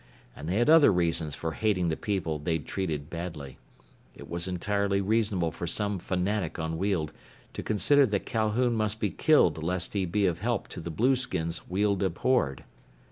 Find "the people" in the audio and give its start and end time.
1.89-2.39